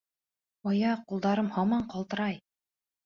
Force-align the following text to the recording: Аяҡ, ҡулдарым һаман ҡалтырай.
Аяҡ, 0.71 1.03
ҡулдарым 1.13 1.51
һаман 1.59 1.85
ҡалтырай. 1.93 2.41